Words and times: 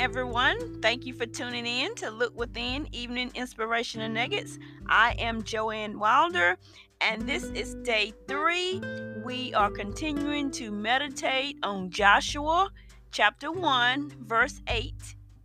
everyone. 0.00 0.80
Thank 0.80 1.04
you 1.04 1.12
for 1.12 1.26
tuning 1.26 1.66
in 1.66 1.94
to 1.96 2.10
Look 2.10 2.34
Within 2.38 2.88
Evening 2.92 3.30
Inspiration 3.34 4.00
and 4.00 4.14
Nuggets. 4.14 4.58
I 4.86 5.14
am 5.18 5.42
Joanne 5.42 5.98
Wilder, 5.98 6.56
and 7.02 7.28
this 7.28 7.44
is 7.44 7.74
day 7.82 8.14
three. 8.26 8.80
We 9.22 9.52
are 9.52 9.70
continuing 9.70 10.50
to 10.52 10.70
meditate 10.70 11.58
on 11.62 11.90
Joshua 11.90 12.70
chapter 13.12 13.52
1, 13.52 14.12
verse 14.22 14.62
8. 14.68 14.94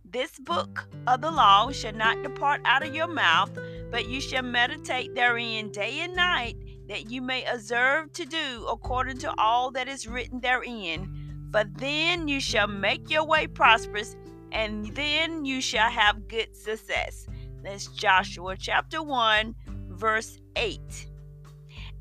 This 0.06 0.38
book 0.38 0.88
of 1.06 1.20
the 1.20 1.30
law 1.30 1.70
shall 1.70 1.92
not 1.92 2.22
depart 2.22 2.62
out 2.64 2.82
of 2.82 2.94
your 2.94 3.08
mouth, 3.08 3.50
but 3.90 4.08
you 4.08 4.22
shall 4.22 4.42
meditate 4.42 5.14
therein 5.14 5.70
day 5.70 6.00
and 6.00 6.16
night, 6.16 6.56
that 6.88 7.10
you 7.10 7.20
may 7.20 7.44
observe 7.44 8.10
to 8.14 8.24
do 8.24 8.66
according 8.70 9.18
to 9.18 9.34
all 9.36 9.70
that 9.72 9.86
is 9.86 10.08
written 10.08 10.40
therein 10.40 11.15
for 11.50 11.64
then 11.64 12.28
you 12.28 12.40
shall 12.40 12.68
make 12.68 13.10
your 13.10 13.24
way 13.24 13.46
prosperous, 13.46 14.16
and 14.52 14.86
then 14.94 15.44
you 15.44 15.60
shall 15.60 15.90
have 15.90 16.28
good 16.28 16.56
success. 16.56 17.26
That's 17.62 17.86
Joshua 17.88 18.56
chapter 18.56 19.02
1, 19.02 19.54
verse 19.88 20.38
8. 20.56 20.80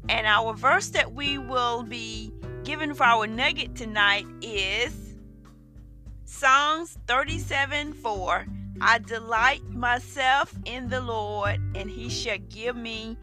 And 0.10 0.28
our 0.28 0.54
verse 0.54 0.90
that 0.90 1.14
we 1.14 1.38
will 1.38 1.84
be 1.84 2.32
given 2.64 2.94
for 2.94 3.04
our 3.04 3.28
nugget 3.28 3.76
tonight 3.76 4.28
is 4.42 5.16
Psalms 6.26 6.98
37 7.08 7.94
4. 7.94 8.46
I 8.82 8.98
delight 9.00 9.64
myself 9.70 10.54
in 10.66 10.90
the 10.90 11.02
Lord, 11.02 11.60
and 11.76 11.90
he 11.90 12.10
shall 12.10 12.38
give 12.50 12.76
me 12.76 13.18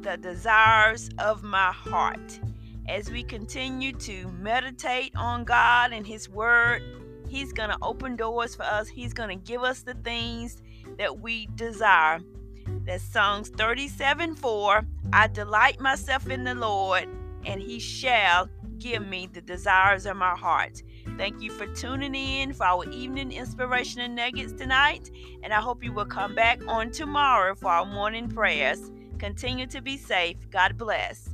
the 0.00 0.16
desires 0.16 1.10
of 1.18 1.42
my 1.42 1.72
heart 1.72 2.38
as 2.88 3.10
we 3.10 3.22
continue 3.22 3.92
to 3.92 4.28
meditate 4.32 5.12
on 5.16 5.44
God 5.44 5.92
and 5.92 6.06
His 6.06 6.28
Word, 6.28 6.82
He's 7.28 7.52
going 7.52 7.70
to 7.70 7.78
open 7.82 8.16
doors 8.16 8.54
for 8.54 8.64
us. 8.64 8.88
He's 8.88 9.12
going 9.12 9.30
to 9.30 9.44
give 9.44 9.62
us 9.62 9.82
the 9.82 9.94
things 9.94 10.62
that 10.98 11.20
we 11.20 11.46
desire. 11.54 12.20
That's 12.84 13.02
Psalms 13.02 13.48
37 13.50 14.34
4. 14.34 14.86
I 15.12 15.26
delight 15.28 15.80
myself 15.80 16.28
in 16.28 16.44
the 16.44 16.54
Lord, 16.54 17.08
and 17.44 17.60
He 17.60 17.78
shall 17.78 18.48
give 18.78 19.06
me 19.06 19.28
the 19.32 19.40
desires 19.40 20.04
of 20.04 20.16
my 20.16 20.36
heart. 20.36 20.82
Thank 21.16 21.40
you 21.40 21.50
for 21.50 21.66
tuning 21.74 22.14
in 22.14 22.52
for 22.52 22.64
our 22.64 22.84
evening 22.90 23.32
inspiration 23.32 24.00
and 24.00 24.14
nuggets 24.14 24.52
tonight. 24.52 25.10
And 25.42 25.52
I 25.52 25.60
hope 25.60 25.82
you 25.82 25.92
will 25.92 26.04
come 26.04 26.34
back 26.34 26.60
on 26.66 26.90
tomorrow 26.90 27.54
for 27.54 27.68
our 27.68 27.86
morning 27.86 28.28
prayers. 28.28 28.90
Continue 29.18 29.66
to 29.68 29.80
be 29.80 29.96
safe. 29.96 30.36
God 30.50 30.76
bless. 30.76 31.33